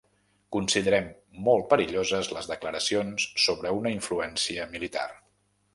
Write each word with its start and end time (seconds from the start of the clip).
Considerem 0.55 1.09
molt 1.49 1.67
perilloses 1.73 2.31
les 2.37 2.49
declaracions 2.53 3.29
sobre 3.45 3.77
una 3.83 3.95
influència 3.99 4.71
militar. 4.77 5.07